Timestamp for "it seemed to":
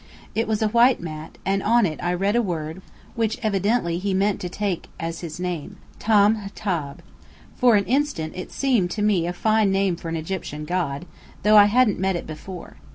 8.35-9.03